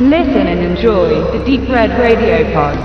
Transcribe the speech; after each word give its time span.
Listen 0.00 0.46
and 0.46 0.60
enjoy 0.60 1.08
the 1.36 1.44
Deep 1.44 1.68
Red 1.68 1.90
Radio 1.98 2.44
Pod. 2.52 2.78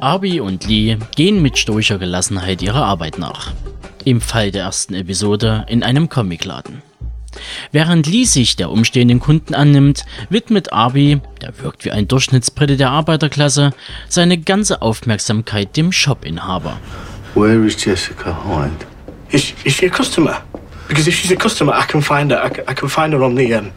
Arby 0.00 0.40
und 0.40 0.66
Lee 0.66 0.96
gehen 1.14 1.42
mit 1.42 1.58
stoischer 1.58 1.98
Gelassenheit 1.98 2.62
ihrer 2.62 2.86
Arbeit 2.86 3.18
nach. 3.18 3.52
Im 4.06 4.22
Fall 4.22 4.50
der 4.50 4.64
ersten 4.64 4.94
Episode 4.94 5.66
in 5.68 5.82
einem 5.82 6.08
Comicladen. 6.08 6.91
Während 7.70 8.06
Lee 8.06 8.24
sich 8.24 8.56
der 8.56 8.70
umstehenden 8.70 9.20
Kunden 9.20 9.54
annimmt, 9.54 10.04
widmet 10.28 10.72
Arby, 10.72 11.20
der 11.40 11.58
wirkt 11.62 11.84
wie 11.84 11.90
ein 11.90 12.08
Durchschnittsbrite 12.08 12.76
der 12.76 12.90
Arbeiterklasse, 12.90 13.70
seine 14.08 14.38
ganze 14.38 14.82
Aufmerksamkeit 14.82 15.76
dem 15.76 15.92
Shopinhaber. 15.92 16.78
Where 17.34 17.64
is 17.64 17.82
Jessica 17.82 18.44
Hyde? 18.44 18.86
Is, 19.30 19.54
is 19.64 19.74
she 19.74 19.86
a 19.86 19.90
customer? 19.90 20.42
Because 20.88 21.08
if 21.08 21.14
she's 21.14 21.32
a 21.32 21.36
customer, 21.36 21.72
I 21.72 21.86
can 21.86 22.02
find 22.02 22.30
her. 22.30 22.42
I, 22.42 22.48
I 22.70 22.74
can 22.74 22.88
find 22.88 23.14
her 23.14 23.22
on 23.22 23.34
the. 23.34 23.54
Um, 23.54 23.72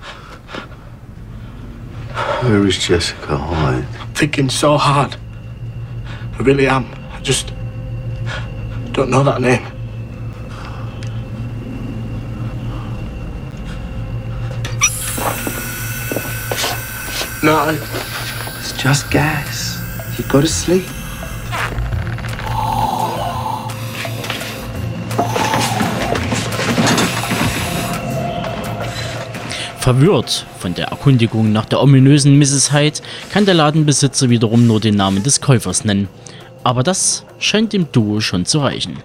Where 2.42 2.68
is 2.68 2.78
Jessica 2.78 3.38
Hyde? 3.38 3.86
thinking 4.14 4.50
so 4.50 4.78
hard. 4.78 5.16
I 6.38 6.44
really 6.44 6.68
am. 6.68 6.86
I 7.14 7.22
just 7.22 7.54
don't 8.92 9.10
know 9.10 9.24
that 9.24 9.42
name. 9.42 9.66
No, 17.46 17.70
It's 18.60 18.74
just 18.84 19.12
gas. 19.12 19.78
You 20.18 20.24
go 20.28 20.42
to 20.42 20.48
sleep. 20.48 20.84
Verwirrt 29.78 30.48
von 30.58 30.74
der 30.74 30.88
Erkundigung 30.88 31.52
nach 31.52 31.66
der 31.66 31.84
ominösen 31.84 32.40
Mrs. 32.40 32.74
Hyde 32.74 33.02
kann 33.30 33.46
der 33.46 33.54
Ladenbesitzer 33.54 34.32
wiederum 34.32 34.66
nur 34.66 34.80
den 34.80 34.96
Namen 34.96 35.22
des 35.22 35.40
Käufers 35.40 35.86
nennen. 35.86 36.08
Aber 36.64 36.82
das 36.82 37.26
scheint 37.38 37.74
dem 37.74 37.92
Duo 37.92 38.22
schon 38.22 38.48
zu 38.48 38.58
reichen. 38.58 39.04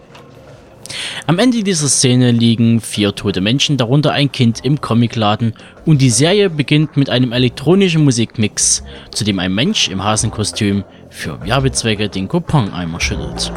Am 1.26 1.38
Ende 1.38 1.62
dieser 1.62 1.88
Szene 1.88 2.30
liegen 2.30 2.80
vier 2.80 3.14
tote 3.14 3.40
Menschen, 3.40 3.76
darunter 3.76 4.12
ein 4.12 4.32
Kind 4.32 4.64
im 4.64 4.80
Comicladen 4.80 5.54
und 5.84 6.00
die 6.00 6.10
Serie 6.10 6.50
beginnt 6.50 6.96
mit 6.96 7.10
einem 7.10 7.32
elektronischen 7.32 8.04
Musikmix, 8.04 8.82
zu 9.10 9.24
dem 9.24 9.38
ein 9.38 9.54
Mensch 9.54 9.88
im 9.88 10.02
Hasenkostüm 10.02 10.84
für 11.10 11.40
Werbezwecke 11.44 12.08
den 12.08 12.28
Coupon-Eimer 12.28 13.00
schüttelt. 13.00 13.52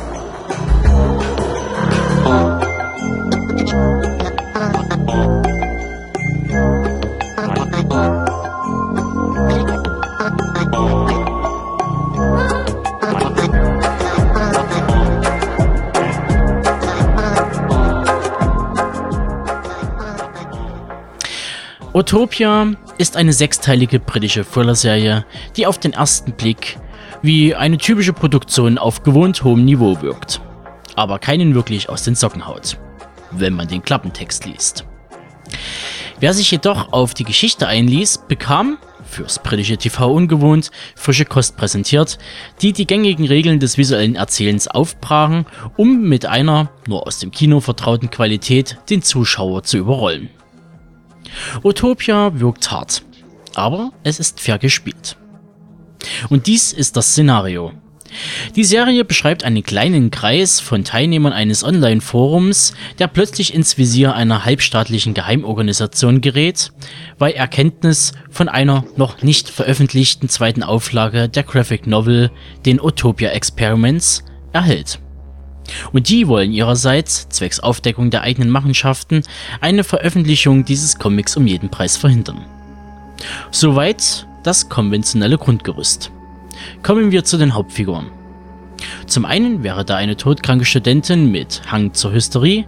Utopia 21.95 22.73
ist 22.97 23.17
eine 23.17 23.33
sechsteilige 23.33 23.99
britische 23.99 24.43
Thriller-Serie, 24.43 25.25
die 25.55 25.67
auf 25.67 25.77
den 25.77 25.93
ersten 25.93 26.31
Blick 26.31 26.79
wie 27.21 27.53
eine 27.53 27.77
typische 27.77 28.13
Produktion 28.13 28.79
auf 28.79 29.03
gewohnt 29.03 29.43
hohem 29.43 29.63
Niveau 29.63 30.01
wirkt, 30.01 30.41
aber 30.95 31.19
keinen 31.19 31.53
wirklich 31.53 31.89
aus 31.89 32.01
den 32.01 32.15
Socken 32.15 32.47
haut, 32.47 32.79
wenn 33.29 33.53
man 33.53 33.67
den 33.67 33.83
Klappentext 33.83 34.45
liest. 34.47 34.85
Wer 36.19 36.33
sich 36.33 36.49
jedoch 36.49 36.91
auf 36.93 37.13
die 37.13 37.25
Geschichte 37.25 37.67
einließ, 37.67 38.23
bekam, 38.27 38.79
fürs 39.03 39.37
britische 39.37 39.77
TV 39.77 40.11
ungewohnt, 40.11 40.71
frische 40.95 41.25
Kost 41.25 41.57
präsentiert, 41.57 42.17
die 42.63 42.73
die 42.73 42.87
gängigen 42.87 43.27
Regeln 43.27 43.59
des 43.59 43.77
visuellen 43.77 44.15
Erzählens 44.15 44.67
aufbrachen, 44.67 45.45
um 45.77 46.01
mit 46.01 46.25
einer 46.25 46.71
nur 46.87 47.05
aus 47.05 47.19
dem 47.19 47.29
Kino 47.29 47.59
vertrauten 47.59 48.09
Qualität 48.09 48.79
den 48.89 49.03
Zuschauer 49.03 49.61
zu 49.61 49.77
überrollen. 49.77 50.31
Utopia 51.63 52.39
wirkt 52.39 52.71
hart, 52.71 53.03
aber 53.55 53.91
es 54.03 54.19
ist 54.19 54.39
fair 54.39 54.57
gespielt. 54.59 55.17
Und 56.29 56.47
dies 56.47 56.73
ist 56.73 56.97
das 56.97 57.11
Szenario. 57.11 57.71
Die 58.55 58.63
Serie 58.63 59.05
beschreibt 59.05 59.43
einen 59.43 59.63
kleinen 59.63 60.11
Kreis 60.11 60.59
von 60.59 60.83
Teilnehmern 60.83 61.33
eines 61.33 61.63
Online-Forums, 61.63 62.73
der 62.99 63.07
plötzlich 63.07 63.53
ins 63.53 63.77
Visier 63.77 64.13
einer 64.13 64.45
halbstaatlichen 64.45 65.13
Geheimorganisation 65.13 66.21
gerät, 66.21 66.71
weil 67.17 67.33
Erkenntnis 67.33 68.13
von 68.29 68.49
einer 68.49 68.85
noch 68.97 69.21
nicht 69.23 69.49
veröffentlichten 69.49 70.29
zweiten 70.29 70.63
Auflage 70.63 71.29
der 71.29 71.43
Graphic 71.43 71.87
Novel, 71.87 72.31
den 72.65 72.79
Utopia 72.79 73.31
Experiments, 73.31 74.23
erhält. 74.51 74.99
Und 75.91 76.09
die 76.09 76.27
wollen 76.27 76.51
ihrerseits, 76.51 77.29
zwecks 77.29 77.59
Aufdeckung 77.59 78.09
der 78.09 78.21
eigenen 78.21 78.49
Machenschaften, 78.49 79.23
eine 79.61 79.83
Veröffentlichung 79.83 80.65
dieses 80.65 80.97
Comics 80.97 81.37
um 81.37 81.47
jeden 81.47 81.69
Preis 81.69 81.97
verhindern. 81.97 82.45
Soweit 83.51 84.27
das 84.43 84.69
konventionelle 84.69 85.37
Grundgerüst. 85.37 86.11
Kommen 86.81 87.11
wir 87.11 87.23
zu 87.23 87.37
den 87.37 87.53
Hauptfiguren. 87.53 88.07
Zum 89.07 89.25
einen 89.25 89.63
wäre 89.63 89.85
da 89.85 89.95
eine 89.95 90.17
todkranke 90.17 90.65
Studentin 90.65 91.31
mit 91.31 91.61
Hang 91.71 91.93
zur 91.93 92.13
Hysterie, 92.13 92.65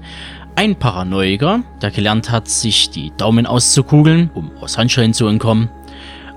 ein 0.56 0.78
Paranoiker, 0.78 1.64
der 1.82 1.92
gelernt 1.92 2.32
hat, 2.32 2.48
sich 2.48 2.90
die 2.90 3.12
Daumen 3.18 3.46
auszukugeln, 3.46 4.30
um 4.34 4.52
aus 4.62 4.78
Handschellen 4.78 5.14
zu 5.14 5.28
entkommen, 5.28 5.70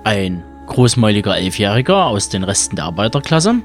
ein 0.03 0.43
großmäuliger 0.69 1.37
Elfjähriger 1.37 2.05
aus 2.05 2.29
den 2.29 2.43
Resten 2.43 2.77
der 2.77 2.85
Arbeiterklasse, 2.85 3.55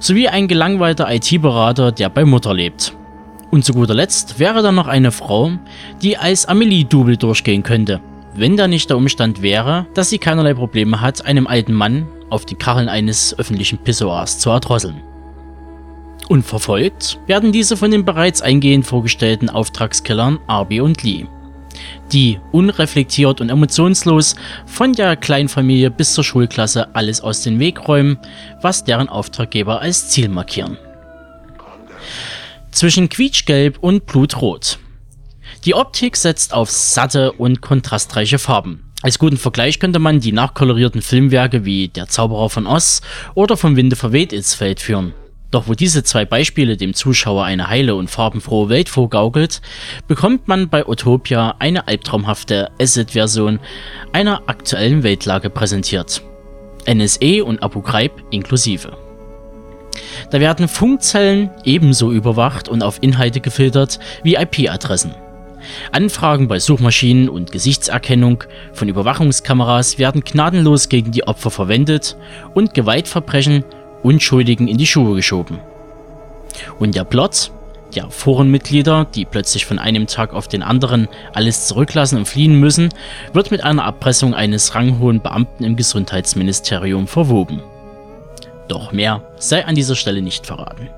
sowie 0.00 0.28
ein 0.28 0.48
gelangweilter 0.48 1.12
IT-Berater, 1.12 1.92
der 1.92 2.08
bei 2.08 2.24
Mutter 2.24 2.54
lebt. 2.54 2.96
Und 3.50 3.66
zu 3.66 3.74
guter 3.74 3.94
Letzt 3.94 4.38
wäre 4.38 4.62
da 4.62 4.72
noch 4.72 4.86
eine 4.86 5.12
Frau, 5.12 5.52
die 6.00 6.16
als 6.16 6.46
Amelie-Double 6.46 7.18
durchgehen 7.18 7.62
könnte, 7.62 8.00
wenn 8.34 8.56
da 8.56 8.66
nicht 8.66 8.88
der 8.88 8.96
Umstand 8.96 9.42
wäre, 9.42 9.86
dass 9.92 10.08
sie 10.08 10.18
keinerlei 10.18 10.54
Probleme 10.54 11.02
hat, 11.02 11.26
einem 11.26 11.46
alten 11.46 11.74
Mann 11.74 12.06
auf 12.30 12.46
die 12.46 12.54
Kacheln 12.54 12.88
eines 12.88 13.38
öffentlichen 13.38 13.76
Pissoirs 13.76 14.38
zu 14.38 14.48
erdrosseln. 14.48 15.02
Unverfolgt 16.28 17.20
werden 17.26 17.52
diese 17.52 17.76
von 17.76 17.90
den 17.90 18.06
bereits 18.06 18.40
eingehend 18.40 18.86
vorgestellten 18.86 19.50
Auftragskillern 19.50 20.38
Arby 20.46 20.80
und 20.80 21.02
Lee, 21.02 21.26
die 22.12 22.38
unreflektiert 22.52 23.40
und 23.40 23.50
emotionslos 23.50 24.36
von 24.66 24.92
der 24.92 25.16
Kleinfamilie 25.16 25.90
bis 25.90 26.14
zur 26.14 26.24
Schulklasse 26.24 26.94
alles 26.94 27.20
aus 27.20 27.42
dem 27.42 27.58
Weg 27.58 27.88
räumen, 27.88 28.18
was 28.60 28.84
deren 28.84 29.08
Auftraggeber 29.08 29.80
als 29.80 30.08
Ziel 30.08 30.28
markieren. 30.28 30.78
Zwischen 32.70 33.08
quietschgelb 33.08 33.78
und 33.80 34.06
blutrot. 34.06 34.78
Die 35.64 35.74
Optik 35.74 36.16
setzt 36.16 36.54
auf 36.54 36.70
satte 36.70 37.32
und 37.32 37.60
kontrastreiche 37.60 38.38
Farben. 38.38 38.92
Als 39.02 39.18
guten 39.18 39.36
Vergleich 39.36 39.80
könnte 39.80 39.98
man 39.98 40.20
die 40.20 40.32
nachkolorierten 40.32 41.02
Filmwerke 41.02 41.64
wie 41.64 41.88
Der 41.88 42.08
Zauberer 42.08 42.50
von 42.50 42.66
Oz 42.66 43.02
oder 43.34 43.56
Vom 43.56 43.76
Winde 43.76 43.96
verweht 43.96 44.32
ins 44.32 44.54
Feld 44.54 44.80
führen. 44.80 45.12
Doch 45.52 45.68
wo 45.68 45.74
diese 45.74 46.02
zwei 46.02 46.24
Beispiele 46.24 46.78
dem 46.78 46.94
Zuschauer 46.94 47.44
eine 47.44 47.68
heile 47.68 47.94
und 47.94 48.08
farbenfrohe 48.08 48.70
Welt 48.70 48.88
vorgaukelt, 48.88 49.60
bekommt 50.08 50.48
man 50.48 50.70
bei 50.70 50.86
Utopia 50.86 51.56
eine 51.58 51.86
albtraumhafte 51.86 52.70
Acid-Version 52.80 53.60
einer 54.12 54.44
aktuellen 54.46 55.02
Weltlage 55.02 55.50
präsentiert. 55.50 56.22
NSE 56.90 57.44
und 57.44 57.62
Abu 57.62 57.82
Ghraib 57.82 58.12
inklusive. 58.30 58.96
Da 60.30 60.40
werden 60.40 60.68
Funkzellen 60.68 61.50
ebenso 61.64 62.12
überwacht 62.12 62.70
und 62.70 62.82
auf 62.82 63.02
Inhalte 63.02 63.40
gefiltert 63.40 63.98
wie 64.22 64.36
IP-Adressen. 64.36 65.14
Anfragen 65.92 66.48
bei 66.48 66.58
Suchmaschinen 66.58 67.28
und 67.28 67.52
Gesichtserkennung 67.52 68.42
von 68.72 68.88
Überwachungskameras 68.88 69.98
werden 69.98 70.24
gnadenlos 70.24 70.88
gegen 70.88 71.12
die 71.12 71.24
Opfer 71.24 71.50
verwendet 71.50 72.16
und 72.54 72.72
Gewaltverbrechen 72.72 73.64
Unschuldigen 74.02 74.68
in 74.68 74.78
die 74.78 74.86
Schuhe 74.86 75.14
geschoben. 75.14 75.58
Und 76.78 76.94
der 76.94 77.04
Plot, 77.04 77.50
der 77.94 78.10
Forenmitglieder, 78.10 79.06
die 79.14 79.24
plötzlich 79.24 79.66
von 79.66 79.78
einem 79.78 80.06
Tag 80.06 80.32
auf 80.32 80.48
den 80.48 80.62
anderen 80.62 81.08
alles 81.34 81.66
zurücklassen 81.66 82.18
und 82.18 82.28
fliehen 82.28 82.58
müssen, 82.58 82.88
wird 83.32 83.50
mit 83.50 83.64
einer 83.64 83.82
Erpressung 83.82 84.34
eines 84.34 84.74
ranghohen 84.74 85.20
Beamten 85.20 85.64
im 85.64 85.76
Gesundheitsministerium 85.76 87.06
verwoben. 87.06 87.62
Doch 88.68 88.92
mehr 88.92 89.22
sei 89.36 89.64
an 89.66 89.74
dieser 89.74 89.96
Stelle 89.96 90.22
nicht 90.22 90.46
verraten. 90.46 90.88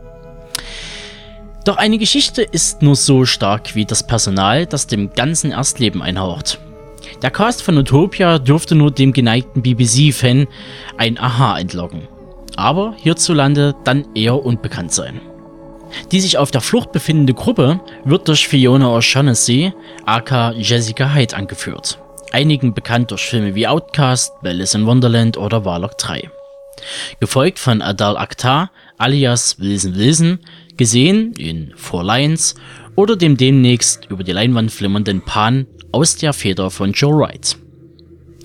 Doch 1.64 1.78
eine 1.78 1.98
Geschichte 1.98 2.42
ist 2.42 2.82
nur 2.82 2.94
so 2.94 3.24
stark 3.24 3.74
wie 3.74 3.86
das 3.86 4.06
Personal, 4.06 4.66
das 4.66 4.86
dem 4.86 5.12
Ganzen 5.14 5.50
Erstleben 5.50 6.02
einhaucht. 6.02 6.58
Der 7.22 7.30
Cast 7.30 7.62
von 7.62 7.78
Utopia 7.78 8.38
dürfte 8.38 8.74
nur 8.74 8.90
dem 8.90 9.12
geneigten 9.12 9.62
BBC-Fan 9.62 10.46
ein 10.98 11.18
Aha 11.18 11.58
entlocken, 11.58 12.02
aber 12.56 12.94
hierzulande 12.96 13.74
dann 13.84 14.06
eher 14.14 14.44
unbekannt 14.44 14.92
sein. 14.92 15.20
Die 16.12 16.20
sich 16.20 16.38
auf 16.38 16.50
der 16.50 16.60
Flucht 16.60 16.92
befindende 16.92 17.34
Gruppe 17.34 17.80
wird 18.04 18.28
durch 18.28 18.48
Fiona 18.48 18.88
O'Shaughnessy, 18.88 19.72
aka 20.04 20.52
Jessica 20.52 21.12
Hyde, 21.14 21.36
angeführt. 21.36 21.98
Einigen 22.32 22.74
bekannt 22.74 23.10
durch 23.10 23.22
Filme 23.22 23.54
wie 23.54 23.68
Outcast, 23.68 24.32
Alice 24.42 24.74
in 24.74 24.86
Wonderland 24.86 25.36
oder 25.36 25.64
Warlock 25.64 25.96
3. 25.98 26.28
Gefolgt 27.20 27.58
von 27.58 27.80
Adal 27.80 28.16
Akhtar, 28.16 28.70
alias 28.98 29.60
Wilson 29.60 29.94
Wilson, 29.94 30.38
gesehen 30.76 31.32
in 31.34 31.72
Four 31.76 32.04
Lions 32.04 32.56
oder 32.96 33.16
dem 33.16 33.36
demnächst 33.36 34.06
über 34.06 34.24
die 34.24 34.32
Leinwand 34.32 34.72
flimmernden 34.72 35.22
Pan 35.22 35.66
aus 35.92 36.16
der 36.16 36.32
Feder 36.32 36.70
von 36.70 36.92
Joe 36.92 37.14
Wright. 37.16 37.56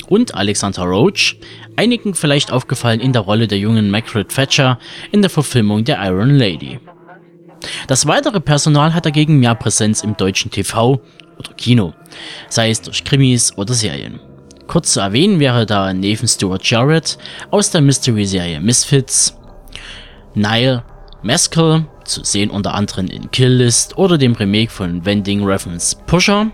Und 0.09 0.33
Alexander 0.33 0.83
Roach, 0.83 1.37
einigen 1.75 2.15
vielleicht 2.15 2.51
aufgefallen 2.51 2.99
in 2.99 3.13
der 3.13 3.21
Rolle 3.21 3.47
der 3.47 3.59
jungen 3.59 3.91
Margaret 3.91 4.29
Thatcher 4.29 4.79
in 5.11 5.21
der 5.21 5.29
Verfilmung 5.29 5.83
der 5.83 6.03
Iron 6.03 6.35
Lady. 6.35 6.79
Das 7.87 8.07
weitere 8.07 8.39
Personal 8.39 8.93
hat 8.95 9.05
dagegen 9.05 9.39
mehr 9.39 9.53
Präsenz 9.53 10.01
im 10.01 10.17
deutschen 10.17 10.49
TV 10.49 10.99
oder 11.37 11.53
Kino, 11.57 11.93
sei 12.49 12.71
es 12.71 12.81
durch 12.81 13.03
Krimis 13.03 13.55
oder 13.55 13.75
Serien. 13.75 14.19
Kurz 14.65 14.93
zu 14.93 14.99
erwähnen 14.99 15.39
wäre 15.39 15.67
da 15.67 15.93
Nathan 15.93 16.27
Stewart 16.27 16.67
Jarrett 16.67 17.17
aus 17.51 17.69
der 17.69 17.81
Mystery-Serie 17.81 18.59
Misfits, 18.59 19.37
Niall 20.33 20.83
Maskell, 21.21 21.85
zu 22.09 22.23
sehen 22.23 22.49
unter 22.49 22.73
anderem 22.73 23.07
in 23.07 23.31
Kill 23.31 23.53
List 23.53 23.97
oder 23.97 24.17
dem 24.17 24.33
Remake 24.33 24.71
von 24.71 25.05
Wending 25.05 25.43
Refn's 25.45 25.95
Pusher 26.07 26.47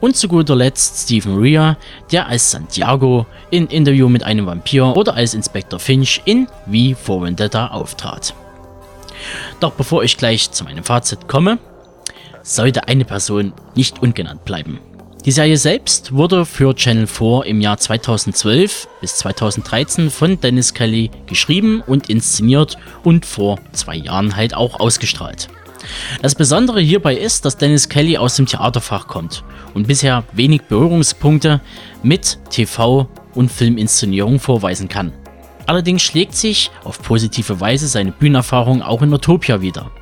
und 0.00 0.16
zu 0.16 0.28
guter 0.28 0.54
Letzt 0.56 1.04
Stephen 1.04 1.38
Rea, 1.38 1.76
der 2.10 2.28
als 2.28 2.50
Santiago 2.50 3.26
in 3.50 3.66
Interview 3.66 4.08
mit 4.08 4.22
einem 4.22 4.46
Vampir 4.46 4.96
oder 4.96 5.14
als 5.14 5.34
Inspector 5.34 5.78
Finch 5.78 6.22
in 6.24 6.46
Wie 6.66 6.94
vor 6.94 7.22
Vendetta 7.22 7.68
auftrat. 7.68 8.34
Doch 9.60 9.72
bevor 9.72 10.04
ich 10.04 10.16
gleich 10.16 10.50
zu 10.50 10.64
meinem 10.64 10.84
Fazit 10.84 11.28
komme, 11.28 11.58
sollte 12.42 12.88
eine 12.88 13.04
Person 13.04 13.52
nicht 13.74 14.02
ungenannt 14.02 14.44
bleiben. 14.44 14.80
Die 15.24 15.30
Serie 15.30 15.56
selbst 15.56 16.12
wurde 16.12 16.44
für 16.44 16.74
Channel 16.74 17.06
4 17.06 17.44
im 17.44 17.60
Jahr 17.60 17.78
2012 17.78 18.88
bis 19.00 19.18
2013 19.18 20.10
von 20.10 20.40
Dennis 20.40 20.74
Kelly 20.74 21.12
geschrieben 21.26 21.80
und 21.86 22.10
inszeniert 22.10 22.76
und 23.04 23.24
vor 23.24 23.60
zwei 23.70 23.94
Jahren 23.94 24.34
halt 24.34 24.52
auch 24.52 24.80
ausgestrahlt. 24.80 25.46
Das 26.22 26.34
Besondere 26.34 26.80
hierbei 26.80 27.14
ist, 27.16 27.44
dass 27.44 27.56
Dennis 27.56 27.88
Kelly 27.88 28.18
aus 28.18 28.34
dem 28.34 28.46
Theaterfach 28.46 29.06
kommt 29.06 29.44
und 29.74 29.86
bisher 29.86 30.24
wenig 30.32 30.62
Berührungspunkte 30.62 31.60
mit 32.02 32.40
TV 32.50 33.06
und 33.36 33.52
Filminszenierung 33.52 34.40
vorweisen 34.40 34.88
kann. 34.88 35.12
Allerdings 35.66 36.02
schlägt 36.02 36.34
sich 36.34 36.72
auf 36.82 37.00
positive 37.00 37.60
Weise 37.60 37.86
seine 37.86 38.10
Bühnenerfahrung 38.10 38.82
auch 38.82 39.02
in 39.02 39.14
Utopia 39.14 39.60
wieder. 39.60 39.92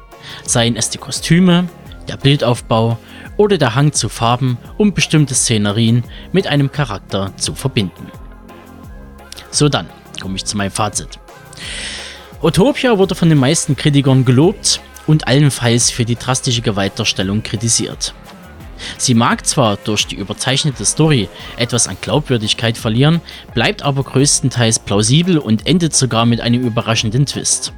Seien 0.45 0.77
es 0.77 0.89
die 0.89 0.99
Kostüme, 0.99 1.69
der 2.11 2.17
Bildaufbau 2.17 2.99
oder 3.37 3.57
der 3.57 3.77
Hang 3.77 3.93
zu 3.93 4.09
Farben, 4.09 4.59
um 4.77 4.93
bestimmte 4.93 5.35
Szenerien 5.35 6.03
mit 6.33 6.49
einem 6.49 6.73
Charakter 6.73 7.33
zu 7.37 7.55
verbinden. 7.55 8.09
So 9.53 9.69
dann, 9.69 9.87
komme 10.21 10.35
ich 10.35 10.45
zu 10.45 10.57
meinem 10.57 10.73
Fazit. 10.73 11.21
Utopia 12.43 12.99
wurde 12.99 13.15
von 13.15 13.29
den 13.29 13.39
meisten 13.39 13.77
Kritikern 13.77 14.25
gelobt 14.25 14.81
und 15.07 15.29
allenfalls 15.29 15.91
für 15.91 16.05
die 16.05 16.17
drastische 16.17 16.63
Gewaltdarstellung 16.63 17.45
kritisiert. 17.45 18.13
Sie 18.97 19.15
mag 19.15 19.47
zwar 19.47 19.77
durch 19.77 20.07
die 20.07 20.17
überzeichnete 20.17 20.85
Story 20.85 21.29
etwas 21.59 21.87
an 21.87 21.97
Glaubwürdigkeit 22.01 22.77
verlieren, 22.77 23.21
bleibt 23.55 23.83
aber 23.83 24.03
größtenteils 24.03 24.81
plausibel 24.81 25.39
und 25.39 25.67
endet 25.67 25.95
sogar 25.95 26.27
mit 26.27 26.41
einem 26.41 26.63
überraschenden 26.63 27.27
Twist. 27.27 27.73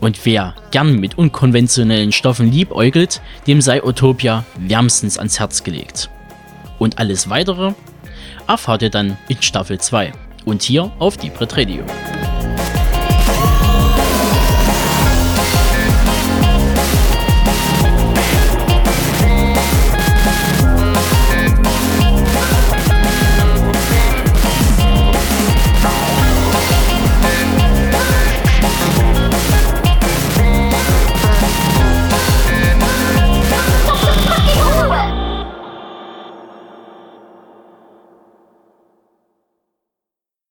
Und 0.00 0.24
wer 0.24 0.54
gern 0.70 0.98
mit 0.98 1.18
unkonventionellen 1.18 2.12
Stoffen 2.12 2.50
liebäugelt, 2.50 3.20
dem 3.46 3.60
sei 3.60 3.82
Utopia 3.82 4.44
wärmstens 4.58 5.18
ans 5.18 5.38
Herz 5.38 5.62
gelegt. 5.62 6.10
Und 6.78 6.98
alles 6.98 7.28
weitere 7.28 7.74
erfahrt 8.46 8.82
ihr 8.82 8.90
dann 8.90 9.16
in 9.28 9.40
Staffel 9.42 9.78
2 9.78 10.12
und 10.44 10.62
hier 10.62 10.90
auf 10.98 11.16
Deep 11.16 11.40
Red 11.40 11.56
Radio. 11.56 11.84